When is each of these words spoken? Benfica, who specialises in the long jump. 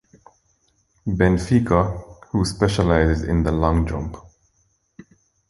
Benfica, 1.05 2.03
who 2.31 2.43
specialises 2.43 3.21
in 3.21 3.43
the 3.43 3.51
long 3.51 3.85
jump. 3.85 4.17